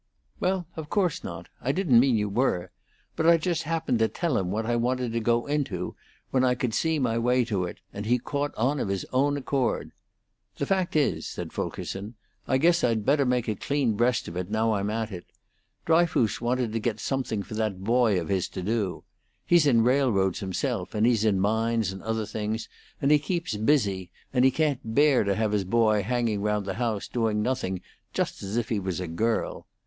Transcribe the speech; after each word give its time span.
"Well, 0.39 0.65
of 0.75 0.89
course 0.89 1.23
not! 1.23 1.47
I 1.61 1.71
didn't 1.71 1.99
mean 1.99 2.17
you 2.17 2.27
were. 2.27 2.71
But 3.15 3.27
I 3.27 3.37
just 3.37 3.61
happened 3.61 3.99
to 3.99 4.07
tell 4.07 4.35
him 4.35 4.49
what 4.49 4.65
I 4.65 4.75
wanted 4.75 5.11
to 5.13 5.19
go 5.19 5.45
into 5.45 5.95
when 6.31 6.43
I 6.43 6.55
could 6.55 6.73
see 6.73 6.97
my 6.97 7.19
way 7.19 7.45
to 7.45 7.65
it, 7.65 7.81
and 7.93 8.07
he 8.07 8.17
caught 8.17 8.51
on 8.55 8.79
of 8.79 8.87
his 8.87 9.05
own 9.13 9.37
accord. 9.37 9.91
The 10.57 10.65
fact 10.65 10.95
is," 10.95 11.27
said 11.27 11.53
Fulkerson, 11.53 12.15
"I 12.47 12.57
guess 12.57 12.83
I'd 12.83 13.05
better 13.05 13.27
make 13.27 13.47
a 13.47 13.53
clean 13.53 13.93
breast 13.93 14.27
of 14.27 14.35
it, 14.37 14.49
now 14.49 14.73
I'm 14.73 14.89
at 14.89 15.11
it, 15.11 15.25
Dryfoos 15.85 16.41
wanted 16.41 16.73
to 16.73 16.79
get 16.79 16.99
something 16.99 17.43
for 17.43 17.53
that 17.53 17.83
boy 17.83 18.19
of 18.19 18.27
his 18.29 18.49
to 18.49 18.63
do. 18.63 19.03
He's 19.45 19.67
in 19.67 19.83
railroads 19.83 20.39
himself, 20.39 20.95
and 20.95 21.05
he's 21.05 21.23
in 21.25 21.39
mines 21.39 21.91
and 21.91 22.01
other 22.01 22.25
things, 22.25 22.67
and 23.03 23.11
he 23.11 23.19
keeps 23.19 23.55
busy, 23.55 24.09
and 24.33 24.43
he 24.43 24.49
can't 24.49 24.79
bear 24.95 25.23
to 25.23 25.35
have 25.35 25.51
his 25.51 25.63
boy 25.63 26.01
hanging 26.01 26.41
round 26.41 26.65
the 26.65 26.73
house 26.73 27.07
doing 27.07 27.43
nothing, 27.43 27.81
like 28.17 28.27
as 28.41 28.57
if 28.57 28.69
he 28.69 28.79
was 28.79 28.99
a 28.99 29.07
girl. 29.07 29.67